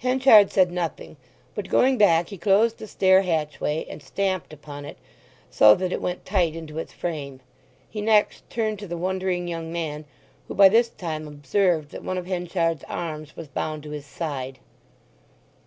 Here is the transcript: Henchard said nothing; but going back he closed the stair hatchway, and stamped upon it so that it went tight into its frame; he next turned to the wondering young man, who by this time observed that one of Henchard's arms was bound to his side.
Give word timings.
Henchard 0.00 0.50
said 0.50 0.70
nothing; 0.70 1.16
but 1.54 1.70
going 1.70 1.96
back 1.96 2.28
he 2.28 2.36
closed 2.36 2.76
the 2.76 2.86
stair 2.86 3.22
hatchway, 3.22 3.86
and 3.88 4.02
stamped 4.02 4.52
upon 4.52 4.84
it 4.84 4.98
so 5.48 5.74
that 5.74 5.90
it 5.90 6.02
went 6.02 6.26
tight 6.26 6.54
into 6.54 6.76
its 6.78 6.92
frame; 6.92 7.40
he 7.88 8.02
next 8.02 8.46
turned 8.50 8.78
to 8.80 8.86
the 8.86 8.98
wondering 8.98 9.48
young 9.48 9.72
man, 9.72 10.04
who 10.48 10.54
by 10.54 10.68
this 10.68 10.90
time 10.90 11.26
observed 11.26 11.92
that 11.92 12.04
one 12.04 12.18
of 12.18 12.26
Henchard's 12.26 12.84
arms 12.90 13.34
was 13.38 13.48
bound 13.48 13.82
to 13.82 13.90
his 13.92 14.04
side. 14.04 14.58